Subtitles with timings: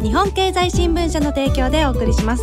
[0.00, 2.42] 日本経済新聞社の提供でお送りします。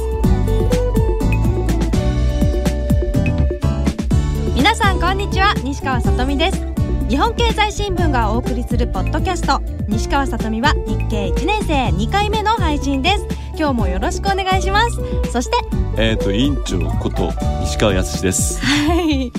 [4.54, 5.54] 皆さんこんにちは。
[5.63, 6.62] 西川さとみです。
[7.08, 9.62] 日本経済新聞がお送りするポッドキャスト。
[9.88, 13.26] 西川さとみは日経1年生2回目の配信です。
[13.58, 14.98] 今日もよろしくお願いします。
[15.32, 15.55] そして
[15.98, 18.60] えっ、と委員長こと西川康です。
[18.60, 19.32] はい。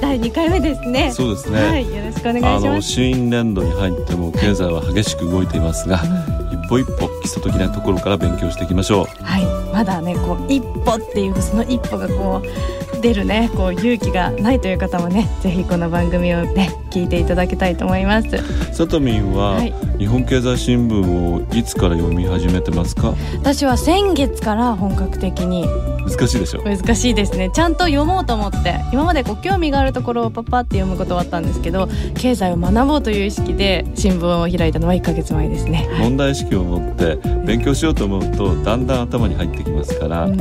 [0.00, 1.12] 第2回目ですね。
[1.12, 1.60] そうですね。
[1.60, 1.94] はい。
[1.94, 2.88] よろしくお願いします。
[2.88, 6.29] 新年度に入っても経済は激しく動いていますが、一
[6.70, 9.24] 歩一歩基礎的なところから勉強していきましょう。
[9.24, 18.28] はいまだねこう一歩っていうその一歩がこう出るねこう勇気がないという方もねぜひこの番組をね聞いていただきたいと思います
[18.74, 23.14] さとみんは、はい日本経済新聞をいつから読み始めてますか？
[23.34, 25.66] 私は先月から本格的に
[26.08, 26.62] 難しいでしょ？
[26.62, 35.88] 難しいですねちゃんと読もうと思って今までこう興味があるところをパッパって読むことはあったんですけど経済を学ぼうという意識で新聞を開いたのは1ヶ月前ですね。
[35.98, 40.40] 問題意識を持って勉強しようと思うとだんだん頭に入ってきますから、うん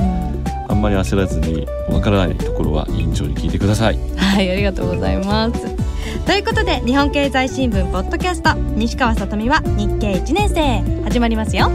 [0.69, 3.97] あんまり焦らずにわからないところは委員長に聞いてください。
[4.15, 5.75] はい、ありがとうございます。
[6.27, 11.71] ということで日本経済新聞ポッドキャスト西川さとみは日経1年生始まりますよ。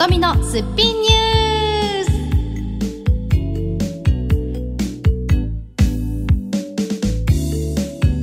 [0.00, 2.10] とみのすっぴんニュース。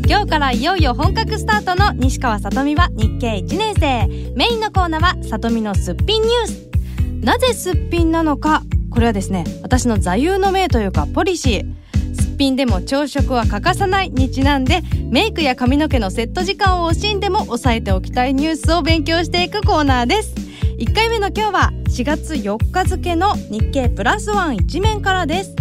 [0.08, 4.08] 今日からいよいよ本格スタートの西川さとみは日経1年生。
[4.36, 6.68] メインのコーナーはさとみのすっぴんニュース。
[7.24, 8.64] なぜすっぴんなのか。
[8.90, 11.76] これはですね私の座右の銘というかポリシー。
[12.20, 20.37] すっぴんでも朝食は欠かさないにちなんでメイクや髪の毛のセット時間を惜しんでも押さえておきたいニュースを勉強していくコーナーです。
[20.78, 25.56] 1回目の今日は4月4日付の日経プラスワン一面からです。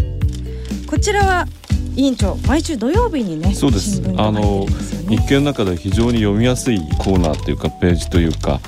[0.87, 1.47] こちらは
[1.95, 4.03] 委員長毎週土曜日にねそうです。
[4.03, 5.17] 新聞が入ってるんですよね。
[5.17, 8.61] 日経の中で非常に読みやすいコーナーというかページというか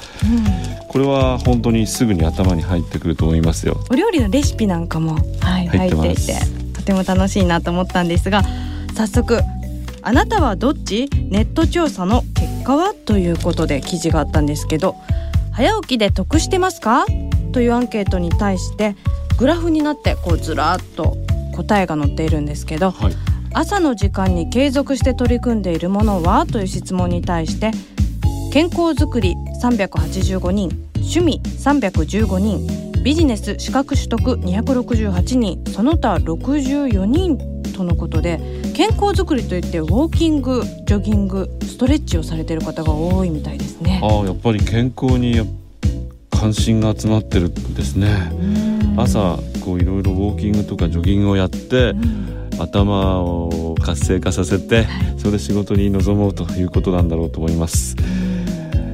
[0.88, 3.84] これは本当にすぐに頭に入ってくると思いますよ。
[3.90, 6.38] お料理のレシピなんかも、はい、入ってていて
[6.72, 8.42] とても楽しいなと思ったんですが
[8.94, 9.42] 早速
[10.00, 12.94] 「あなたはどっち?」ネット調査の結果は？
[13.04, 14.96] ということで記事があったんですけど
[15.58, 17.04] 「早起きで得してますか?」
[17.52, 18.94] というアンケートに対して
[19.38, 21.16] グラフになってこうずらっと
[21.56, 23.12] 答えが載っているんですけどはい、
[23.52, 26.46] 朝の時間に継続して取り組んでいるものは？
[26.46, 27.72] という質問に対して
[28.52, 37.36] 健康づくり385人趣味315人ビジネス資格取得268人その他64人
[37.76, 38.40] とのことで
[38.74, 43.77] 健康づくりといってウォーキングジョギングストレッチをされている方が多いみたいですね。
[44.02, 45.44] ああやっぱり健康にや
[46.30, 48.08] 関心が集まってるんですね。
[48.96, 51.94] 朝こういろいろウォーキングとかジョギングをやって
[52.58, 54.86] 頭を活性化させて
[55.18, 57.96] それで仕事に臨もうということなんだろうと思います。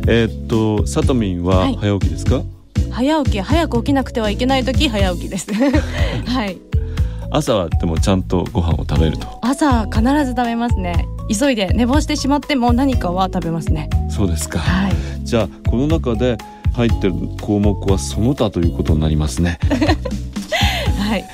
[0.06, 2.42] えーっとさとみんははい早起きですか？
[2.90, 5.52] 早起き早く起きなくてはいけない時早起きです。
[5.54, 6.58] はい
[7.30, 9.26] 朝はでもちゃんとご飯を食べると。
[9.42, 13.88] 朝必ず食べますね急いで寝坊してしまっても何かは食べますね。
[14.10, 14.58] そうですか。
[14.58, 14.92] はい。
[15.22, 16.36] じゃあこの中で
[16.74, 19.58] 入ってる項目はその他ということになりますね。
[20.98, 21.24] はい。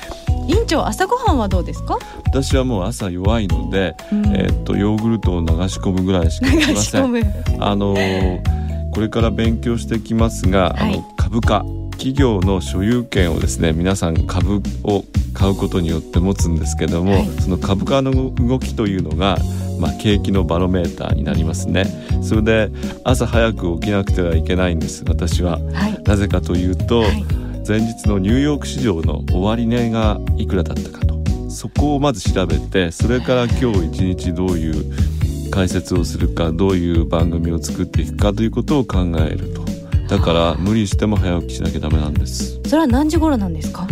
[0.47, 4.25] 委員長朝ごはんはどうですか、私はもう朝弱いので、うん。
[4.27, 7.11] えーっとヨーグルトを流し込むぐらいしかできません。
[7.11, 7.21] む。
[7.59, 8.61] あのー
[8.93, 10.93] これから勉強してきますが、はい。
[10.95, 17.29] あの株価企業の所有権をですね皆さん株を買うことによって持つんですけども、はい。
[17.39, 19.37] その株価の動きというのが、
[19.81, 21.85] まあ、景気のバロメーターになりますね。
[22.21, 22.69] それで
[23.03, 25.59] 朝早く起きなくてはいけないんです私は。
[25.73, 26.03] はい。
[26.03, 27.25] なぜかというと、はい。
[27.67, 31.19] 前日のニューヨーク市場の終値がいくらだったかと。
[31.49, 39.65] そこをまず調べてそれから今日一日どういう解説をするかどういう番組を作っていくかということを考えると。
[40.07, 42.59] だから無理しても早起きしなきゃダメなんです。
[42.65, 43.87] それは何時頃なんですか？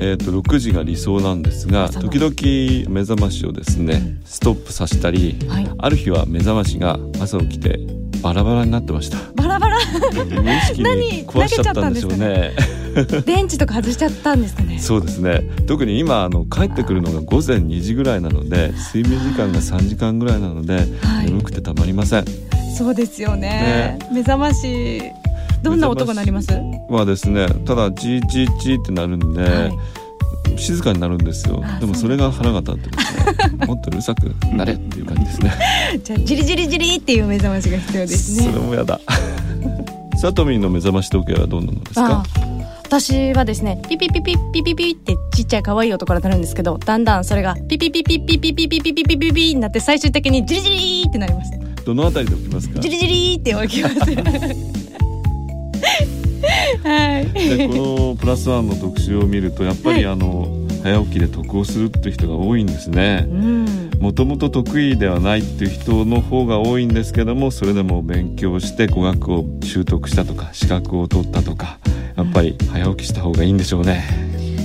[0.00, 5.70] えー、と6時が理想なんですが時々目覚ましをですねストップさせたり、はい。
[5.78, 7.78] ある日は目覚ましが朝起きて
[8.22, 9.18] バラバラになってました。
[9.34, 9.78] バラバラ。
[10.42, 12.52] 無意識に壊しちゃったんでしょうね？
[13.24, 14.78] 電池 とか外しちゃったんですかね？
[14.80, 15.42] そうですね。
[15.66, 21.26] 特に今あの帰ってくるのが午前2時ぐらいなので睡眠時間が3時間ぐらいなので、はい。
[21.26, 22.24] 眠くてたまりません。
[22.76, 23.98] そうですよね。
[24.12, 25.02] 目覚まし
[25.62, 26.48] どんな音が鳴ります？
[26.88, 29.72] はですねただジージージーってなるんで、はい。
[30.58, 31.62] 静かになるんですよ。
[31.64, 33.16] あでもそれが腹が立ってです
[33.56, 33.66] ね。
[33.66, 35.52] もっとうるさくなれっていう感じですね。
[36.02, 38.52] じゃあジリジリジリっていう目覚ましが必要ですね。
[38.52, 39.00] それもやだ。
[40.20, 42.06] さとみんの目覚まし時計はどんなのですか？
[42.06, 42.22] あ
[42.88, 51.52] 私はですねピピピピピピピってちっちゃい可愛い音から鳴るんですけどだんだんそれがピピピピピピピピピピピピピになって最終的にジリジリってなります
[51.84, 53.96] どのあたりで起きますかジリジリって起きます
[56.82, 57.56] はい。
[57.56, 63.26] でこのプラスワンの特集を見るとやっぱりあの、早起きで得をするっていう人が多いんですね。
[63.28, 63.90] うん。
[64.00, 71.78] もともと得意ではないっていう人の方が多いんですけどもそれでも勉強して語学を習得したとか資格を取ったとか
[72.16, 74.04] やっぱり早起きした方がいいんでしょうね。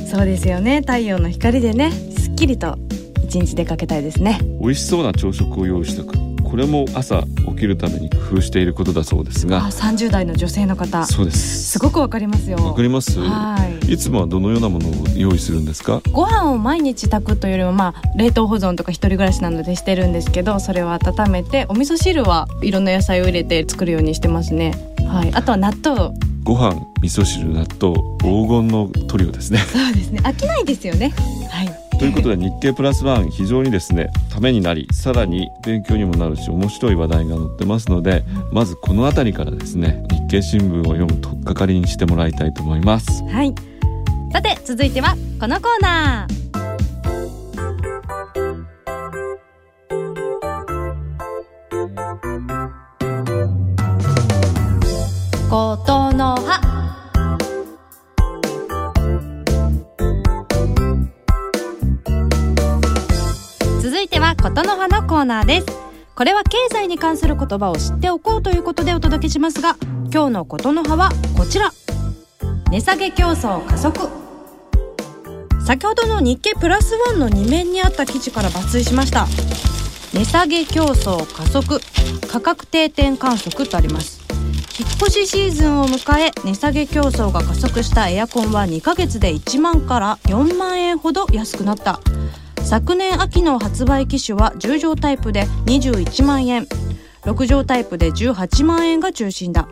[0.07, 0.81] そうですよね。
[0.81, 2.77] 太陽の光でねすっきりと
[3.23, 4.39] 一日出かけたいですね。
[4.61, 11.03] 美味しそうな朝食を用意しておくこれも朝起きるために工夫していることだそうですあが30代の女性の方。
[11.07, 11.63] そうです。
[11.71, 12.57] すごくわかりますよ。
[12.57, 13.19] わかります？
[13.19, 13.57] は
[13.89, 13.93] い。
[13.93, 16.03] いつもはどのようなものを用意するんですか？
[16.11, 24.75] ご飯を毎日炊くというよりもまあ冷凍保存とか一人暮らしなのでしてるんですけどそれを温めてお味噌汁はいろんな野菜を入れて作るようにしてますね。
[25.07, 25.31] はい。
[25.33, 26.15] あとは納豆。
[26.43, 29.57] ご飯味噌汁納豆黄金のトリオですね。
[29.57, 30.19] そうですね。
[30.23, 31.15] 飽きないですよね。
[31.49, 43.23] はいということで日経プラスワン非常にですねためになりさらに勉強にもなるし面白い話題が載ってますのでまずこの辺りからですね日経新聞を読む取っかかりにしてもらいたいと思います。
[43.23, 43.55] はい。
[44.33, 46.43] さて続いてはこのコーナー。
[55.49, 56.02] こと
[64.43, 65.67] ことの葉のコーナーです。
[66.15, 69.77] これは経済に関する言葉を知っておこうということでお届けしますが
[70.11, 71.71] 今日のことの葉はこちら。
[72.69, 74.09] 値下げ競争加速。
[75.65, 79.27] 先ほどの日経プラスワンの2面にあった記事から抜粋しました。
[80.13, 81.79] 値下げ競争加速。
[82.29, 84.19] 価格定点観測とあります。
[84.77, 92.01] 引っ越しシーズンを迎え値下げ競争が加速したエアコンは2ヶ月で1万から4万円ほど安くなった。
[92.63, 96.65] 昨年秋の発売機種は10畳タイプで21万円。
[97.23, 99.67] 6畳タイプで18万円が中心だ。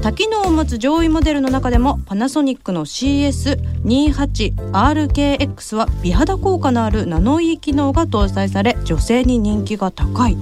[0.00, 10.36] 多機能を持つ上位モデルの中でもパナソニックの CS28RKX は美肌効果のあるナノイー機能が搭載され女性に人気が高い。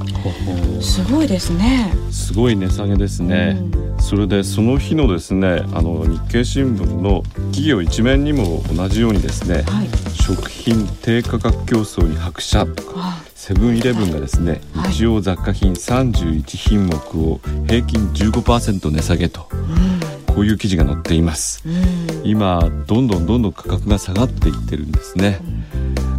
[0.80, 1.92] すごいですね。
[2.10, 3.62] すごい値下げですね、
[4.00, 9.88] それでその日のですねあの日経新聞の企業一面にも同じようにですねはい。
[10.14, 13.22] 食品低価格競争に拍車とかあ。
[13.34, 14.92] セブンイレブンがですね、はい。
[14.92, 16.94] 日用雑貨品31品目
[17.26, 19.48] を平均15%値下げと
[20.26, 21.62] こういう記事が載っています。
[21.66, 21.74] うん。
[21.74, 25.40] うん今どんどんどんどん価格が下がっていってるんですね。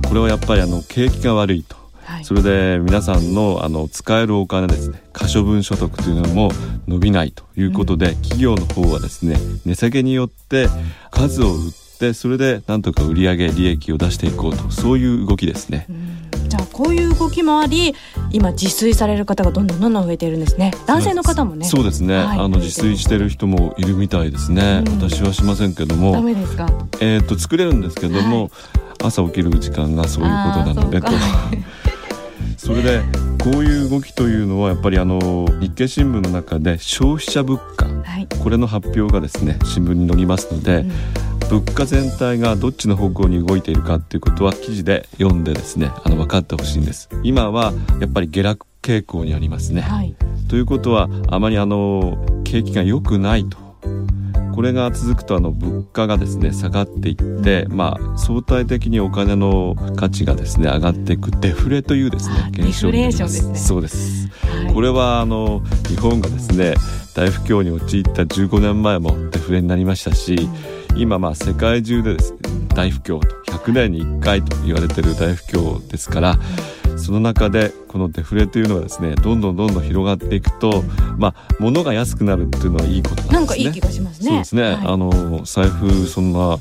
[0.07, 1.80] これはやっぱりあの景気が悪いと
[2.21, 2.25] はい。
[2.25, 5.01] それで皆さんのあの使えるお金ですね。
[5.13, 6.51] 可処分所得というのも
[6.87, 10.67] 伸びないということで、企業の方はですね値下げによって
[11.09, 15.87] 数を売ってそれでなんとか売上利益を出していこうとそういう動きですね。
[16.47, 17.95] じゃあこういう動きもあり
[18.31, 20.73] 今自炊される方がどんどんどんどん増えているんですね。
[20.85, 21.65] 男性の方もね。
[21.65, 22.01] そうです。
[22.01, 22.39] ね、はい。
[22.39, 26.67] あの自炊してる人もいるみたいですね、うん私はしませんけどダもメですか？
[26.99, 28.51] えっ、と作れるんですけども、
[29.01, 31.07] 朝起きる時間がそういうことなのでと
[32.71, 33.01] それで
[33.43, 37.85] こういう動きというのはやっぱりあの日経新聞の中で消費者物価。
[37.85, 38.27] はい。
[38.41, 40.91] これの発表がですね新聞に載りますので、うん。
[41.59, 47.09] 物価全体がどっちの方向に動いているかっていうことは記事で読んでですねあの分かってほしいんです。
[47.23, 50.15] 今はやっぱり下落傾向にありますね、はい。
[50.47, 53.57] ということはあまりあの景気が良くないと
[54.53, 62.81] これが続くとあの物価がですね下がっていって、まあ相対的にお金の価値がですね上がっていくデフレというですねあ現象になります。
[62.81, 63.55] デフレーションですね。
[63.55, 64.27] そうです。
[64.45, 64.73] はい。
[64.73, 66.75] これはあの日本がですね
[67.15, 70.47] 大不況に陥った15年前もデフレになりましたし
[70.95, 72.39] 今まあ世界中でですね
[72.73, 76.37] 大不況と100年に1回と言われてる大不況ですから
[76.97, 80.83] その中でこのデフレというのがですねどんどんどんどん広がっていくと
[81.17, 83.35] まあ物が安くなるっていうのはいいことなんですね。
[83.39, 86.57] なんかいい気がしますねそうですね、はいあの財布そんな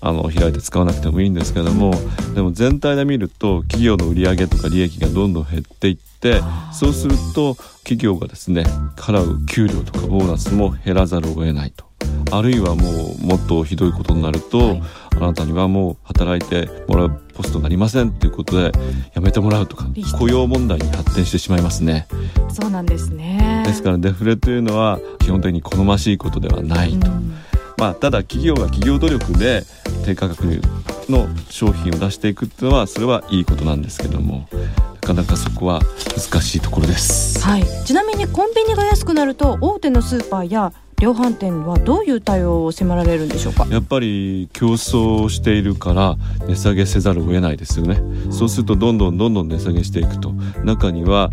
[0.00, 1.94] あの開いて使わなくてもいいんですけども、
[2.34, 8.64] でも全体で見ると企業の売上とか利益がどんどん減っていってそうすると企業がですね
[8.96, 11.86] 払う給料とかボーナスも減らざるを得ないと。
[12.30, 14.82] あるいはもうもっとひどいことになると、はい
[15.16, 18.72] あなたにはもう働いてもらうポストがありませんっていうことで
[19.14, 19.86] 辞めてもらうとか
[20.18, 22.06] 雇用問題に発展してしまいますね。
[22.48, 27.10] そうなんですねですからデフレというのは基本的に好ましいことではないと。
[27.10, 27.34] うん
[27.76, 29.64] まあ、ただ企業が企業努力で
[30.04, 30.60] 低価格
[31.08, 34.48] の商品を出していくっていうのはそれはいいことなんですけども
[34.94, 35.80] なかなかそこは
[36.16, 37.42] 難しいところです。
[37.42, 43.66] はい、ちなみにコンビニが安くなると大手のスーパーや量販店はどういう対応を迫られるんでしょうか？
[43.70, 48.00] やっぱり競争しているから値下げせざるを得ないですよね。
[48.30, 50.32] そうするとどんどんどんどん値下げしていくと。
[50.64, 51.30] 中には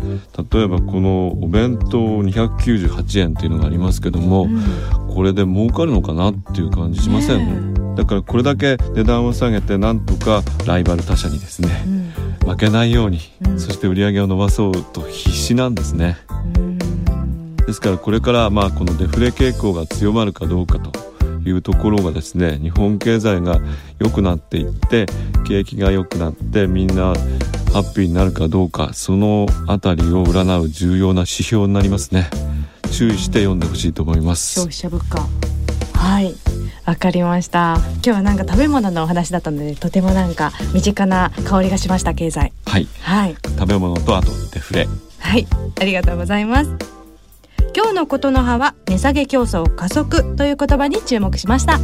[0.52, 4.48] 例えばこのお弁当298円っていうのがありますけども、
[5.14, 12.48] これで儲かるのかなっていう感じしません、ねだからこれだけ値段を下げてなんとかライバル他社にですねうん。
[12.48, 13.60] 負けないように、うん。
[13.60, 16.16] そして売り上げを伸ばそうと必死なんですね。
[16.56, 16.71] うん
[17.66, 20.90] ですからこれからまあこのデフレ傾向が強まるかどうかと
[21.48, 23.58] いうところがですね日本経済が
[23.98, 25.06] 良くなっていって
[25.46, 27.14] 景気が良くなってみんな
[27.72, 32.28] ハッピーになるかどうかそのあたりを占う重要な指標になりますね。
[32.92, 34.60] 注意して読んでほしいと思います。
[34.60, 35.26] 消費者物価。
[35.98, 36.34] はい。
[36.84, 37.78] わかりました。
[37.94, 42.52] 今日はなんか食べ物のお話だったのでとてもなんか身近な香りがしました経済。
[42.66, 42.86] はい。
[43.00, 43.36] はい。
[43.58, 44.86] 食べ物とあとデフレ。
[45.18, 45.46] はい。
[45.80, 47.01] ありがとうございます
[47.74, 51.78] 今日のことの葉は値下げ競争加速という言葉に注目しました。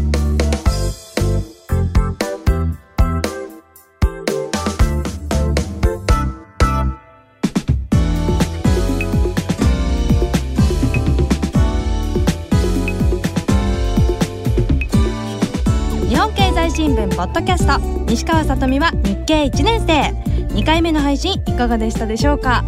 [16.08, 20.28] 日本経済新聞ポッドキャスト西川さとみは日経1年生。
[20.54, 22.64] 2回目の配信いかがでしたでしょうか？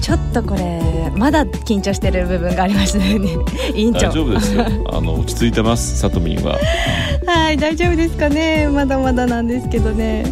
[0.00, 3.30] ちょっとこれまだ緊張してる部分がありましたよね。
[3.74, 4.08] 委員長。
[4.08, 4.64] 大丈夫ですよ。
[4.92, 6.58] あの落ち着いてますさとみんは。
[7.26, 8.68] はい大丈夫ですかね。
[8.68, 10.24] まだまだなんですけどね。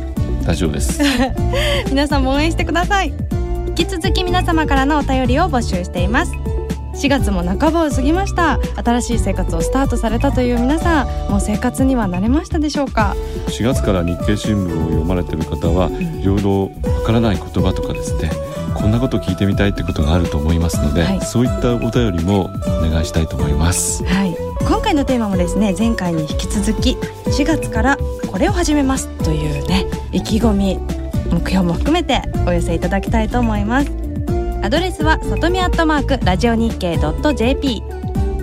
[0.47, 1.01] 大丈夫です。
[1.91, 3.13] 皆さんも応援してください。
[3.69, 6.54] 引き続き皆様からのお便りを募集しています
[6.95, 8.59] 4月も半ばを過ぎました。
[8.77, 13.15] 新しい生活をスタートされたという皆さんもう生活には慣れましたでしょうか
[13.49, 18.31] ？4月から日経新聞を読まれてる方はいろいろわからない言葉とかですね
[18.75, 21.21] こんなこと聞いてみたいってことがあると思いますので、はい。
[21.21, 24.05] そういったお便りもお願いしたいと思います。
[24.05, 24.37] はい。
[24.67, 26.97] 今回のテーマもですね前回に引き続き
[27.27, 27.99] 4月から
[28.31, 30.79] これを始めますというね意気込み
[31.31, 34.04] 目標も含めてお寄せいただきたいと思います
[34.65, 36.97] アドレスはさとみアットマークラジオ日経
[37.35, 37.83] .jp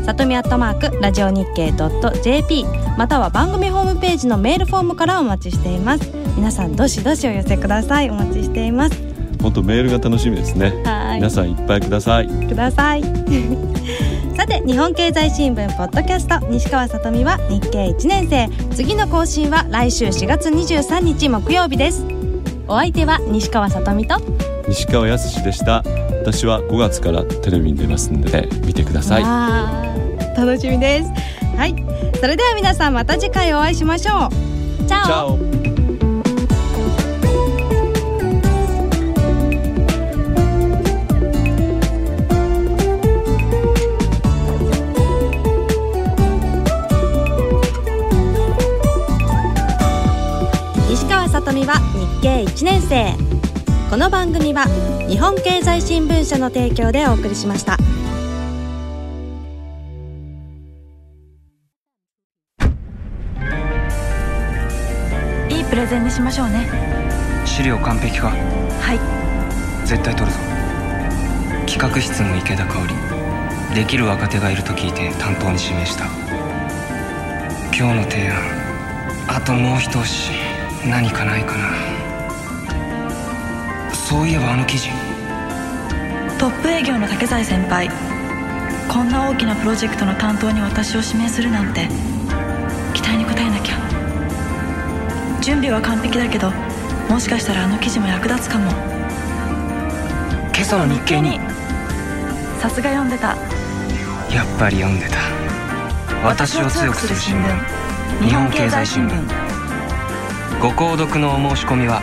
[0.06, 1.74] さとみアットマークラジオ日経
[2.22, 2.64] .jp
[2.96, 6.12] または番組ホームページのメールフォームからお待ちしています。
[6.36, 8.12] 皆さんどしどしお寄せください。
[8.12, 9.02] お待ちしています。
[9.42, 10.84] 本当メールが楽しみですね。
[10.86, 11.16] はい。
[11.16, 12.28] 皆さんいっぱいください。
[12.28, 13.02] ください。
[14.38, 16.38] さて日本経済新聞ポッドキャスト。
[16.52, 18.48] 西川さとみは日経1年生。
[18.76, 22.06] 次の更新は来週4月23日木曜日です。
[22.68, 24.22] お相手は西川さとみと
[24.68, 25.84] 西川康でした
[26.22, 29.24] 私は5月からテレビに出ますので見てください。
[30.38, 31.10] 楽しみです。
[31.58, 31.76] はい。
[32.20, 34.86] それでは皆さんまた次回お会いしましょう。
[34.88, 35.40] チャオ。
[51.32, 53.16] さとみは日経1年生
[53.92, 54.68] この番組は
[55.10, 57.74] 日本経済新聞社の提供でお送りしました。
[65.50, 66.70] いいプレゼンにしましょうね。
[67.46, 68.30] 資料完璧か？
[68.30, 69.86] はい。
[69.86, 70.40] 絶対取るぞ。
[71.68, 72.94] 企画室の池田香織。
[73.76, 76.06] できる若手がいると聞いて担当に指名した。
[77.78, 78.38] 今日の提案。
[79.28, 80.32] あともう一押し。
[80.90, 81.91] 何かないかな
[84.12, 84.90] そういえばあの記事。
[86.38, 87.90] トップ営業の竹財先輩。
[88.90, 91.88] こんな大きなプロジェクトの担当に私を指名するなんて。
[92.94, 95.40] 期待に応えなきゃ。
[95.40, 96.52] 準備は完璧だけど
[97.10, 98.70] もしかしたらあの記事も役立つかも。
[100.54, 101.40] 今朝の日経に。
[102.60, 103.28] さすが読んでた。
[104.30, 105.16] やっぱり読んでた。
[106.28, 108.26] 私を強くする新聞。
[108.26, 110.60] 日本経済新聞。
[110.60, 112.02] ご購読のお申し込みは